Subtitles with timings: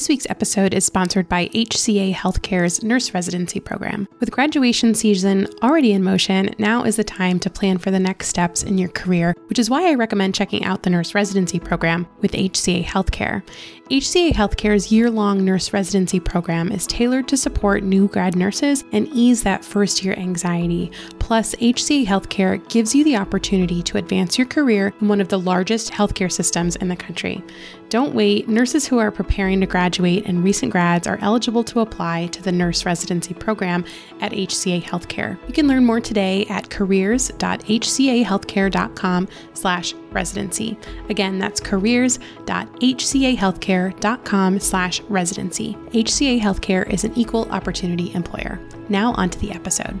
[0.00, 4.08] This week's episode is sponsored by HCA Healthcare's nurse residency program.
[4.18, 8.28] With graduation season already in motion, now is the time to plan for the next
[8.28, 12.08] steps in your career, which is why I recommend checking out the nurse residency program
[12.22, 13.42] with HCA Healthcare.
[13.90, 19.06] HCA Healthcare's year long nurse residency program is tailored to support new grad nurses and
[19.08, 20.90] ease that first year anxiety.
[21.30, 25.38] Plus, HCA Healthcare gives you the opportunity to advance your career in one of the
[25.38, 27.40] largest healthcare systems in the country.
[27.88, 32.26] Don't wait, nurses who are preparing to graduate and recent grads are eligible to apply
[32.26, 33.84] to the nurse residency program
[34.20, 35.38] at HCA Healthcare.
[35.46, 40.76] You can learn more today at careers.hcahealthcare.com slash residency.
[41.10, 45.74] Again, that's careers.hcahealthcare.com slash residency.
[45.92, 48.58] HCA Healthcare is an equal opportunity employer.
[48.88, 50.00] Now onto the episode.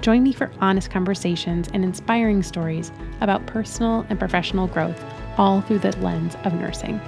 [0.00, 5.04] Join me for honest conversations and inspiring stories about personal and professional growth,
[5.36, 7.00] all through the lens of nursing.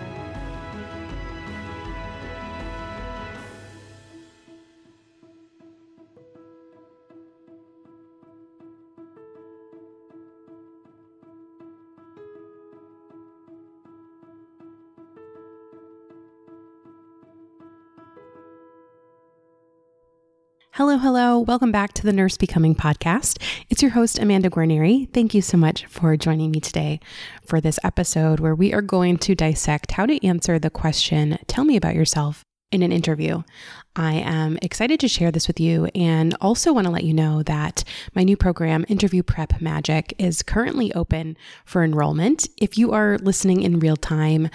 [20.76, 21.38] Hello, hello.
[21.38, 23.38] Welcome back to the Nurse Becoming podcast.
[23.68, 25.06] It's your host, Amanda Guarnieri.
[25.12, 26.98] Thank you so much for joining me today
[27.44, 31.64] for this episode where we are going to dissect how to answer the question, Tell
[31.64, 33.42] me about yourself in an interview.
[33.96, 37.42] I am excited to share this with you and also want to let you know
[37.42, 37.84] that
[38.14, 42.48] my new program, Interview Prep Magic, is currently open for enrollment.
[42.56, 44.48] If you are listening in real time,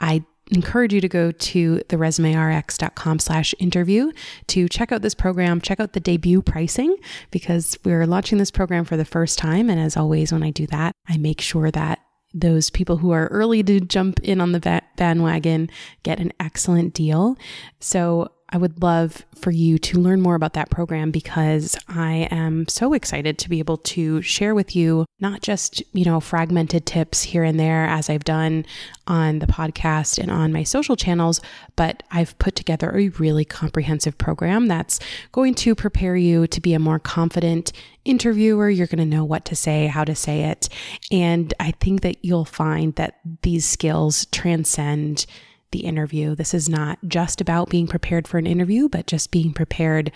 [0.00, 4.10] I encourage you to go to the resumerx.com slash interview
[4.48, 6.96] to check out this program, check out the debut pricing
[7.30, 9.68] because we're launching this program for the first time.
[9.70, 12.00] And as always, when I do that, I make sure that
[12.34, 15.70] those people who are early to jump in on the bandwagon
[16.02, 17.36] get an excellent deal.
[17.80, 22.66] So I would love for you to learn more about that program because I am
[22.66, 27.22] so excited to be able to share with you not just, you know, fragmented tips
[27.22, 28.64] here and there as I've done
[29.06, 31.42] on the podcast and on my social channels,
[31.76, 34.98] but I've put together a really comprehensive program that's
[35.32, 37.72] going to prepare you to be a more confident
[38.06, 38.70] interviewer.
[38.70, 40.70] You're going to know what to say, how to say it.
[41.12, 45.26] And I think that you'll find that these skills transcend
[45.70, 46.34] the interview.
[46.34, 50.12] This is not just about being prepared for an interview, but just being prepared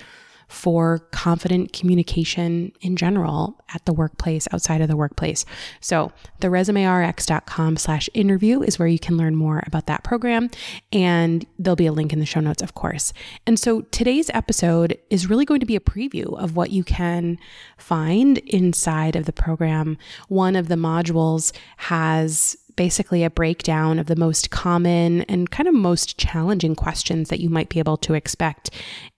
[0.53, 5.47] for confident communication in general at the workplace, outside of the workplace.
[5.81, 10.51] So the resumerx.com slash interview is where you can learn more about that program.
[10.93, 13.15] And there'll be a link in the show notes, of course.
[13.47, 17.39] And so today's episode is really going to be a preview of what you can
[17.79, 19.97] find inside of the program.
[20.29, 25.75] One of the modules has basically a breakdown of the most common and kind of
[25.75, 28.71] most challenging questions that you might be able to expect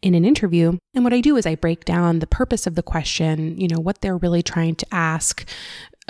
[0.02, 0.76] in an interview.
[0.94, 3.80] And what I do is I break down the purpose of the question, you know,
[3.80, 5.48] what they're really trying to ask,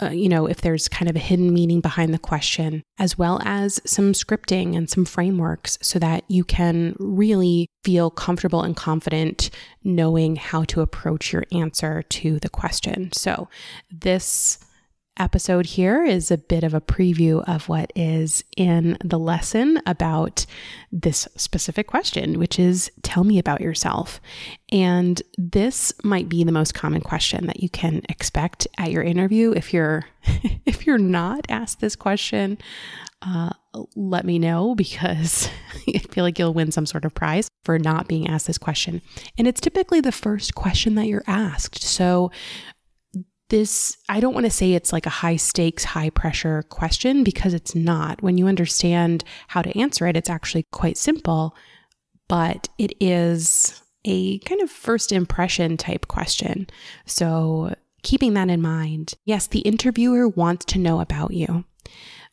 [0.03, 3.41] uh, you know, if there's kind of a hidden meaning behind the question, as well
[3.45, 9.51] as some scripting and some frameworks so that you can really feel comfortable and confident
[9.85, 13.13] knowing how to approach your answer to the question.
[13.13, 13.49] So,
[13.91, 14.59] this
[15.17, 20.47] episode here is a bit of a preview of what is in the lesson about
[20.91, 24.21] this specific question, which is tell me about yourself.
[24.71, 29.53] And this might be the most common question that you can expect at your interview.
[29.53, 30.05] If you're
[30.67, 32.59] if you're not asked this question,
[33.23, 33.51] uh,
[33.97, 35.49] let me know because
[35.89, 39.01] I feel like you'll win some sort of prize for not being asked this question.
[39.39, 41.83] And it's typically the first question that you're asked.
[41.83, 42.31] So
[43.51, 47.55] this, I don't want to say it's like a high stakes, high pressure question because
[47.55, 48.23] it's not.
[48.23, 51.55] When you understand how to answer it, it's actually quite simple,
[52.29, 56.67] but it is a kind of first impression type question.
[57.07, 61.65] So, keeping that in mind, yes, the interviewer wants to know about you.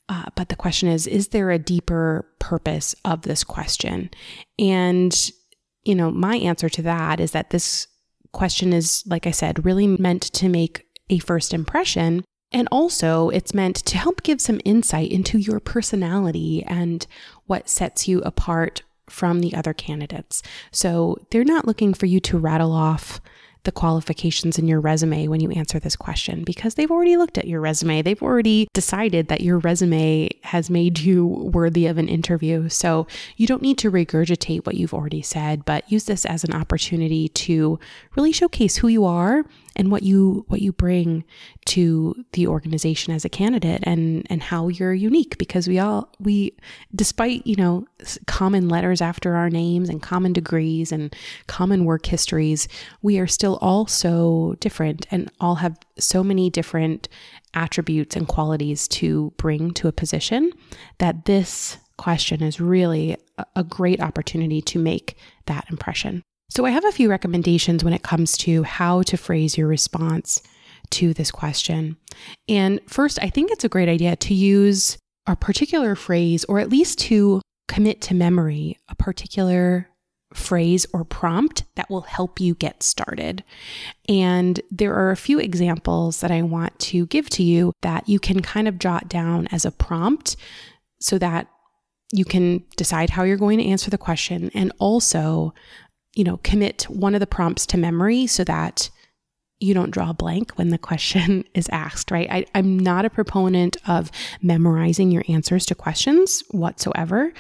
[0.10, 4.10] Uh, but the question is, is there a deeper purpose of this question?
[4.60, 5.32] And,
[5.86, 7.88] you know, my answer to that is that this
[8.34, 12.24] question is, like I said, really meant to make a first impression.
[12.52, 17.06] And also, it's meant to help give some insight into your personality and
[17.46, 20.42] what sets you apart from the other candidates.
[20.72, 23.22] So they're not looking for you to rattle off
[23.64, 27.48] the qualifications in your resume when you answer this question because they've already looked at
[27.48, 28.02] your resume.
[28.02, 32.70] They've already decided that your resume has made you worthy of an interview.
[32.70, 36.54] So you don't need to regurgitate what you've already said, but use this as an
[36.54, 37.80] opportunity to
[38.16, 39.44] really showcase who you are
[39.76, 41.24] and what you what you bring
[41.66, 46.56] to the organization as a candidate and and how you're unique because we all we
[46.94, 47.86] despite you know
[48.28, 51.16] common letters after our names and common degrees and
[51.48, 52.68] common work histories
[53.02, 57.08] we are still all so different and all have so many different
[57.54, 60.52] attributes and qualities to bring to a position
[61.00, 63.18] that this question is really
[63.56, 65.16] a great opportunity to make
[65.46, 66.24] that impression
[66.54, 70.42] so, I have a few recommendations when it comes to how to phrase your response
[70.90, 71.96] to this question.
[72.50, 74.98] And first, I think it's a great idea to use
[75.28, 79.88] a particular phrase or at least to commit to memory a particular
[80.34, 83.44] phrase or prompt that will help you get started.
[84.10, 88.20] And there are a few examples that I want to give to you that you
[88.20, 90.36] can kind of jot down as a prompt
[91.00, 91.48] so that
[92.12, 95.54] you can decide how you're going to answer the question and also
[96.14, 98.90] you know, commit one of the prompts to memory so that
[99.62, 102.28] you don't draw blank when the question is asked, right?
[102.30, 104.12] I, am not a proponent of
[104.42, 107.34] memorizing your answers to questions whatsoever,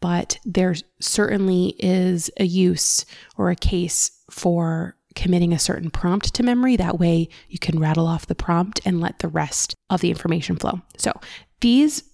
[0.00, 3.04] but there certainly is a use
[3.36, 6.76] or a case for committing a certain prompt to memory.
[6.76, 10.56] That way you can rattle off the prompt and let the rest of the information
[10.56, 10.82] flow.
[10.96, 11.12] So
[11.60, 12.04] these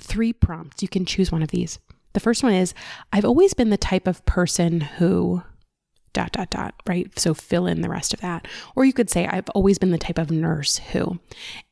[0.00, 1.78] three prompts, you can choose one of these.
[2.12, 2.74] The first one is
[3.12, 5.42] I've always been the type of person who
[6.12, 7.16] dot dot dot, right?
[7.18, 8.46] So fill in the rest of that.
[8.76, 11.18] Or you could say I've always been the type of nurse who.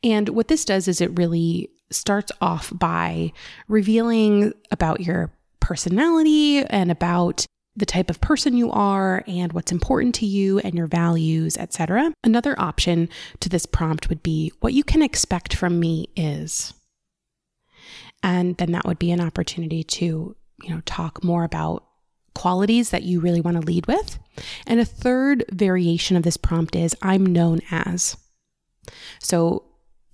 [0.02, 3.32] And what this does is it really starts off by
[3.68, 7.46] revealing about your personality and about
[7.76, 12.12] the type of person you are and what's important to you and your values, etc.
[12.24, 13.08] Another option
[13.40, 16.72] to this prompt would be what you can expect from me is
[18.22, 21.84] and then that would be an opportunity to, you know, talk more about
[22.36, 24.18] qualities that you really want to lead with.
[24.66, 28.16] And a third variation of this prompt is I'm known as.
[29.20, 29.64] So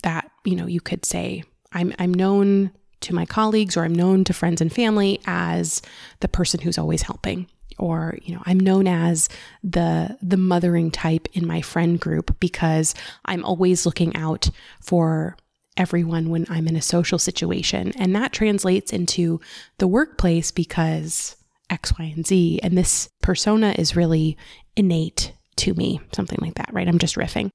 [0.04, 1.42] that, you know, you could say
[1.72, 2.70] I'm I'm known
[3.00, 5.82] to my colleagues or I'm known to friends and family as
[6.20, 7.48] the person who's always helping
[7.78, 9.30] or you know i'm known as
[9.64, 14.50] the the mothering type in my friend group because i'm always looking out
[14.82, 15.36] for
[15.76, 17.92] everyone when I'm in a social situation.
[17.96, 19.40] And that translates into
[19.78, 21.36] the workplace because
[21.72, 22.60] X, Y, and Z.
[22.62, 24.36] And this persona is really
[24.76, 26.86] innate to me, something like that, right?
[26.86, 27.50] I'm just riffing.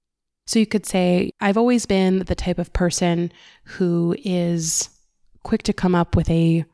[0.46, 3.32] So you could say, I've always been the type of person
[3.64, 4.90] who is
[5.44, 6.66] quick to come up with a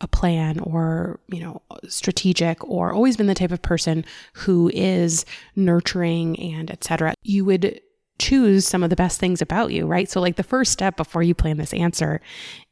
[0.00, 5.24] a plan or you know strategic or always been the type of person who is
[5.56, 7.80] nurturing and etc you would
[8.18, 10.10] choose some of the best things about you, right?
[10.10, 12.20] So, like the first step before you plan this answer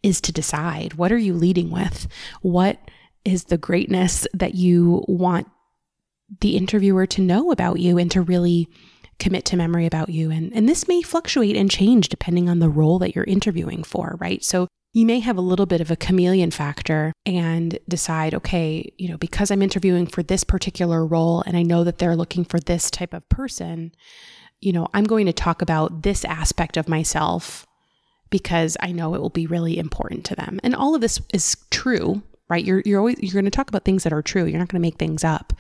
[0.03, 2.09] is to decide what are you leading with?
[2.43, 2.79] What
[3.27, 5.49] is the greatness that you want
[6.41, 8.69] the interviewer to know about you and to really
[9.19, 10.31] commit to memory about you?
[10.31, 14.17] And, and this may fluctuate and change depending on the role that you're interviewing for,
[14.21, 14.43] right?
[14.45, 19.11] So, you may have a little bit of a chameleon factor and decide, okay, you
[19.11, 22.59] know, because I'm interviewing for this particular role and I know that they're looking for
[22.59, 23.93] this type of person,
[24.63, 27.67] you know, I'm going to talk about this aspect of myself
[28.31, 30.61] because I know it will be really important to them.
[30.63, 32.65] And all of this is true, right?
[32.65, 34.45] You're you're always you're going to talk about things that are true.
[34.45, 35.53] You're not going to make things up.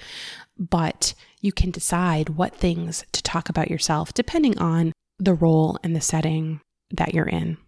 [0.58, 5.94] But you can decide what things to talk about yourself depending on the role and
[5.94, 7.58] the setting that you're in.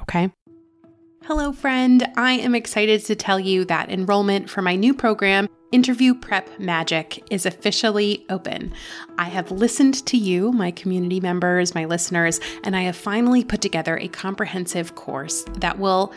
[0.00, 0.30] Okay?
[1.24, 2.08] Hello, friend.
[2.16, 7.24] I am excited to tell you that enrollment for my new program, Interview Prep Magic,
[7.30, 8.72] is officially open.
[9.18, 13.60] I have listened to you, my community members, my listeners, and I have finally put
[13.60, 16.12] together a comprehensive course that will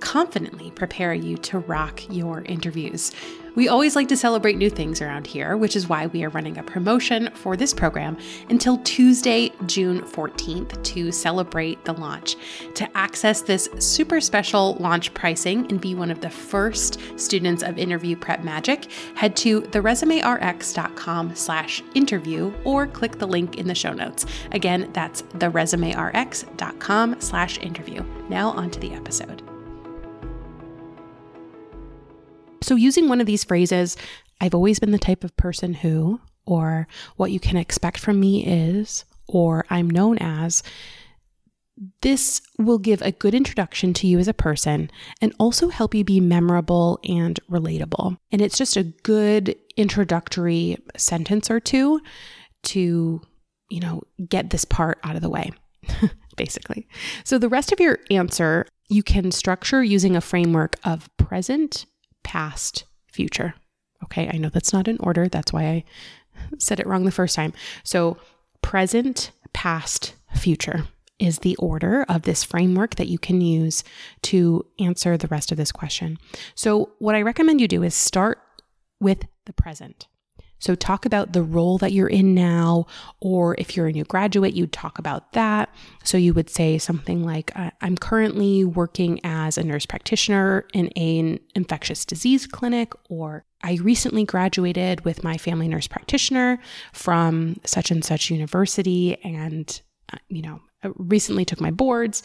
[0.00, 3.12] confidently prepare you to rock your interviews.
[3.58, 6.58] We always like to celebrate new things around here, which is why we are running
[6.58, 8.16] a promotion for this program
[8.50, 12.36] until Tuesday, June 14th to celebrate the launch.
[12.74, 17.78] To access this super special launch pricing and be one of the first students of
[17.78, 23.92] Interview Prep Magic, head to theresumerx.com slash interview or click the link in the show
[23.92, 24.24] notes.
[24.52, 28.04] Again, that's theresumerx.com slash interview.
[28.28, 29.47] Now on to the episode.
[32.68, 33.96] So, using one of these phrases,
[34.42, 38.44] I've always been the type of person who, or what you can expect from me
[38.44, 40.62] is, or I'm known as,
[42.02, 44.90] this will give a good introduction to you as a person
[45.22, 48.18] and also help you be memorable and relatable.
[48.30, 52.02] And it's just a good introductory sentence or two
[52.64, 53.22] to,
[53.70, 55.52] you know, get this part out of the way,
[56.36, 56.86] basically.
[57.24, 61.86] So the rest of your answer you can structure using a framework of present,
[62.28, 63.54] past, future.
[64.04, 65.28] Okay, I know that's not in order.
[65.28, 65.84] That's why I
[66.58, 67.54] said it wrong the first time.
[67.82, 68.18] So
[68.60, 70.84] present, past, future
[71.18, 73.82] is the order of this framework that you can use
[74.22, 76.18] to answer the rest of this question.
[76.54, 78.38] So, what I recommend you do is start
[79.00, 80.06] with the present.
[80.58, 82.86] So, talk about the role that you're in now,
[83.20, 85.68] or if you're a new graduate, you'd talk about that.
[86.04, 91.40] So, you would say something like, I'm currently working as a nurse practitioner in an
[91.54, 96.58] infectious disease clinic, or I recently graduated with my family nurse practitioner
[96.92, 99.80] from such and such university, and,
[100.12, 100.60] uh, you know,
[100.96, 102.22] recently took my boards,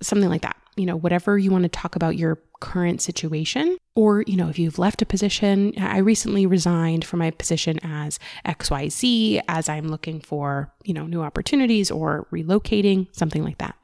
[0.00, 0.56] something like that.
[0.76, 4.56] You know, whatever you want to talk about your current situation, or, you know, if
[4.56, 10.20] you've left a position, I recently resigned from my position as XYZ as I'm looking
[10.20, 13.74] for, you know, new opportunities or relocating, something like that.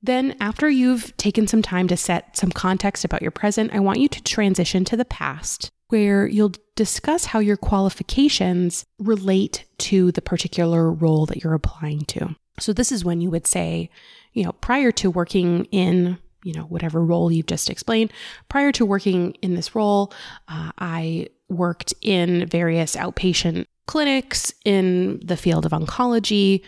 [0.00, 4.00] Then, after you've taken some time to set some context about your present, I want
[4.00, 10.22] you to transition to the past, where you'll discuss how your qualifications relate to the
[10.22, 12.34] particular role that you're applying to.
[12.60, 13.90] So this is when you would say,
[14.32, 18.12] you know, prior to working in, you know, whatever role you've just explained,
[18.48, 20.12] prior to working in this role,
[20.48, 26.62] uh, I worked in various outpatient clinics in the field of oncology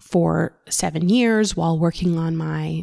[0.00, 2.82] for seven years while working on my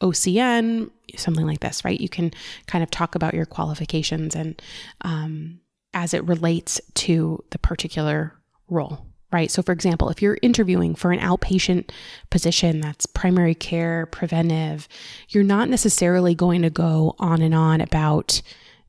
[0.00, 2.00] OCN, something like this, right?
[2.00, 2.32] You can
[2.66, 4.60] kind of talk about your qualifications and
[5.02, 5.60] um,
[5.94, 8.34] as it relates to the particular
[8.68, 9.50] role right?
[9.50, 11.90] So, for example, if you're interviewing for an outpatient
[12.30, 14.88] position that's primary care, preventive,
[15.30, 18.42] you're not necessarily going to go on and on about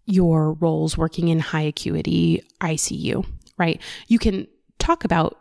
[0.05, 3.25] your roles working in high acuity ICU,
[3.57, 3.81] right?
[4.07, 4.47] You can
[4.79, 5.39] talk about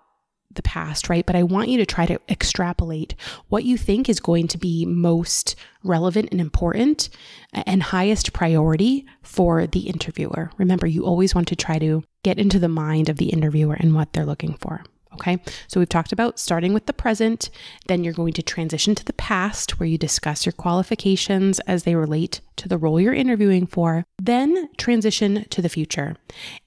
[0.55, 1.25] the past, right?
[1.25, 3.15] But I want you to try to extrapolate
[3.49, 7.09] what you think is going to be most relevant and important
[7.53, 10.51] and highest priority for the interviewer.
[10.59, 13.95] Remember, you always want to try to get into the mind of the interviewer and
[13.95, 14.85] what they're looking for.
[15.15, 15.39] Okay,
[15.69, 17.51] so we've talked about starting with the present,
[17.87, 21.95] then you're going to transition to the past where you discuss your qualifications as they
[21.95, 26.17] relate to the role you're interviewing for, then transition to the future.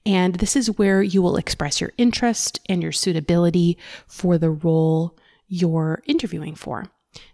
[0.04, 5.16] And this is where you will express your interest and your suitability for the role
[5.48, 6.86] you're interviewing for.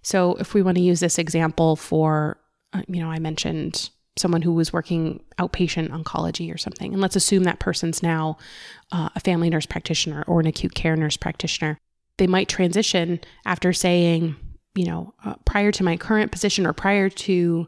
[0.03, 2.39] So if we want to use this example for,
[2.73, 6.93] uh, you know, I mentioned someone who was working outpatient oncology or something.
[6.93, 8.37] And let's assume that person's now
[8.91, 11.79] uh, a family nurse practitioner or an acute care nurse practitioner.
[12.19, 14.37] They might transition after saying,
[14.75, 17.67] you know, uh, prior to my current position or prior to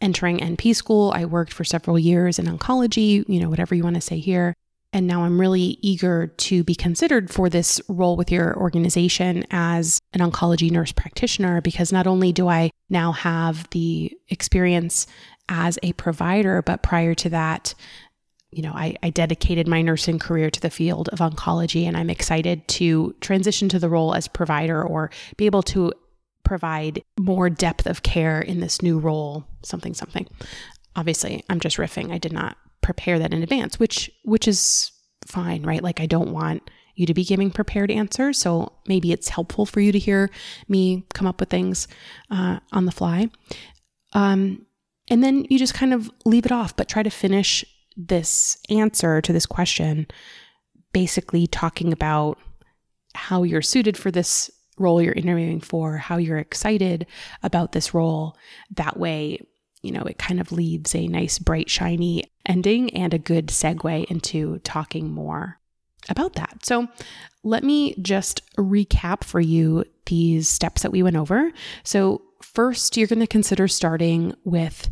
[0.00, 3.96] entering NP school, I worked for several years in oncology, you know, whatever you want
[3.96, 4.54] to say here.
[4.92, 10.00] And now I'm really eager to be considered for this role with your organization as
[10.12, 15.06] an oncology nurse practitioner because not only do I now have the experience
[15.50, 17.74] as a provider, but prior to that,
[18.52, 22.10] you know, I, I, dedicated my nursing career to the field of oncology, and I'm
[22.10, 25.92] excited to transition to the role as provider or be able to
[26.42, 30.26] provide more depth of care in this new role, something, something.
[30.96, 32.10] Obviously, I'm just riffing.
[32.10, 34.90] I did not prepare that in advance, which which is
[35.26, 35.82] fine, right?
[35.82, 39.80] Like I don't want you to be giving prepared answers, so maybe it's helpful for
[39.80, 40.28] you to hear
[40.68, 41.86] me come up with things
[42.30, 43.30] uh, on the fly.
[44.12, 44.66] Um,
[45.10, 47.64] and then you just kind of leave it off, but try to finish
[47.96, 50.06] this answer to this question,
[50.92, 52.38] basically talking about
[53.14, 57.06] how you're suited for this role you're interviewing for, how you're excited
[57.42, 58.36] about this role.
[58.76, 59.40] That way,
[59.82, 64.04] you know, it kind of leaves a nice, bright, shiny ending and a good segue
[64.06, 65.58] into talking more
[66.08, 66.64] about that.
[66.64, 66.88] So,
[67.42, 71.50] let me just recap for you these steps that we went over.
[71.84, 74.90] So, first, you're going to consider starting with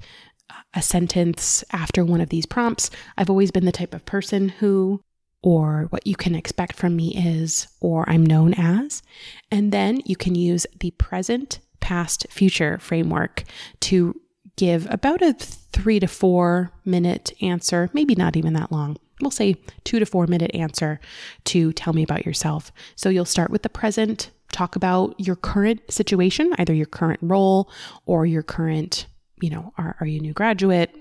[0.75, 2.91] a sentence after one of these prompts.
[3.17, 5.01] I've always been the type of person who,
[5.43, 9.03] or what you can expect from me is, or I'm known as.
[9.51, 13.45] And then you can use the present, past, future framework
[13.81, 14.21] to
[14.57, 18.97] give about a three to four minute answer, maybe not even that long.
[19.21, 21.01] We'll say two to four minute answer
[21.47, 22.73] to tell me about yourself.
[22.97, 27.71] So you'll start with the present, talk about your current situation, either your current role
[28.07, 29.07] or your current
[29.41, 30.95] you know, are, are you a new graduate?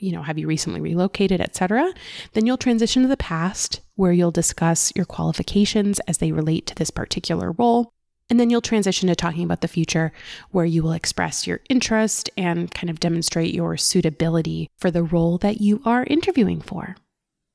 [0.00, 1.92] You know, have you recently relocated, etc.
[2.32, 6.74] Then you'll transition to the past where you'll discuss your qualifications as they relate to
[6.74, 7.90] this particular role.
[8.28, 10.12] And then you'll transition to talking about the future,
[10.50, 15.38] where you will express your interest and kind of demonstrate your suitability for the role
[15.38, 16.96] that you are interviewing for.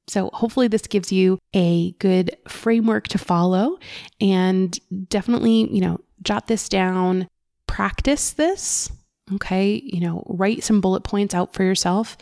[0.08, 3.78] So, hopefully, this gives you a good framework to follow.
[4.20, 4.78] And
[5.10, 7.28] definitely, you know, jot this down,
[7.68, 8.92] practice this.
[9.36, 9.82] Okay.
[9.86, 12.18] You know, write some bullet points out for yourself.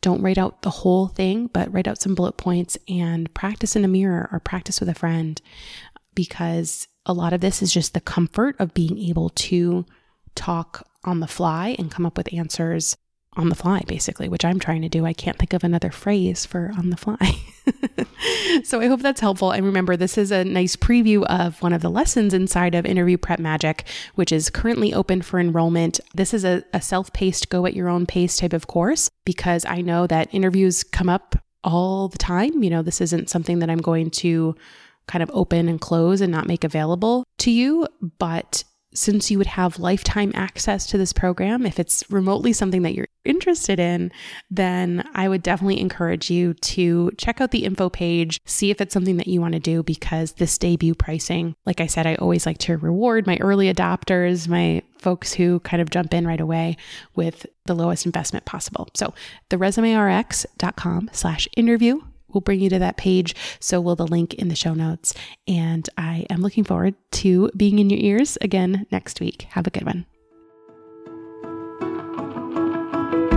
[0.00, 3.84] Don't write out the whole thing, but write out some bullet points and practice in
[3.84, 5.40] a mirror or practice with a friend
[6.14, 9.86] because a lot of this is just the comfort of being able to
[10.34, 12.96] talk on the fly and come up with answers
[13.38, 15.06] on the fly, basically, which I'm trying to do.
[15.06, 17.36] I can't think of another phrase for on the fly.
[18.64, 19.52] so I hope that's helpful.
[19.52, 23.16] And remember, this is a nice preview of one of the lessons inside of Interview
[23.16, 26.00] Prep Magic, which is currently open for enrollment.
[26.14, 29.64] This is a, a self paced, go at your own pace type of course because
[29.64, 32.62] I know that interviews come up all the time.
[32.62, 34.56] You know, this isn't something that I'm going to
[35.06, 37.86] kind of open and close and not make available to you.
[38.18, 38.64] But
[38.98, 43.06] since you would have lifetime access to this program, if it's remotely something that you're
[43.24, 44.10] interested in,
[44.50, 48.92] then I would definitely encourage you to check out the info page, see if it's
[48.92, 52.44] something that you want to do because this debut pricing, like I said, I always
[52.44, 56.76] like to reward my early adopters, my folks who kind of jump in right away
[57.14, 58.88] with the lowest investment possible.
[58.94, 59.14] So
[59.48, 62.00] the resumerx.com slash interview
[62.32, 63.34] will bring you to that page.
[63.60, 65.14] So will the link in the show notes.
[65.46, 69.46] And I am looking forward to being in your ears again next week.
[69.50, 70.06] Have a good one.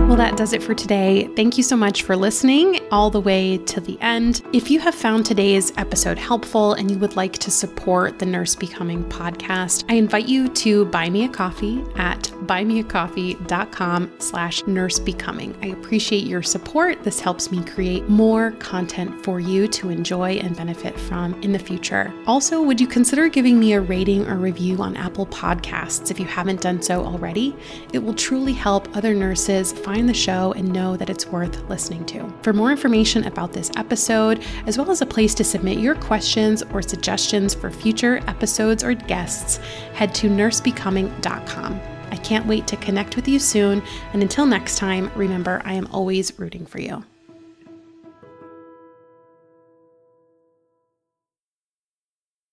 [0.08, 1.26] Well, that does it for today.
[1.36, 4.42] Thank you so much for listening all the way to the end.
[4.52, 8.54] If you have found today's episode helpful and you would like to support the Nurse
[8.54, 15.56] Becoming podcast, I invite you to buy me a coffee at buymeacoffee.com slash nursebecoming.
[15.62, 17.02] I appreciate your support.
[17.02, 21.58] This helps me create more content for you to enjoy and benefit from in the
[21.58, 22.12] future.
[22.26, 26.26] Also, would you consider giving me a rating or review on Apple Podcasts if you
[26.26, 27.56] haven't done so already?
[27.94, 32.04] It will truly help other nurses find the show and know that it's worth listening
[32.06, 32.30] to.
[32.42, 36.64] For more information about this episode, as well as a place to submit your questions
[36.72, 39.58] or suggestions for future episodes or guests,
[39.94, 41.80] head to nursebecoming.com.
[42.10, 43.84] I can't wait to connect with you soon.
[44.12, 47.04] And until next time, remember, I am always rooting for you.